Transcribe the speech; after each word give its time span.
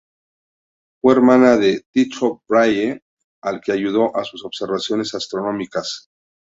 Fue 0.99 1.13
hermana 1.13 1.57
de 1.57 1.85
Tycho 1.91 2.41
Brahe, 2.49 3.03
al 3.43 3.61
que 3.61 3.71
ayudó 3.71 4.11
en 4.17 4.25
sus 4.25 4.43
observaciones 4.43 5.13
astronómicas. 5.13 6.09